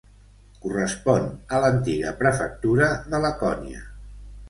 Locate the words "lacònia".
3.27-3.89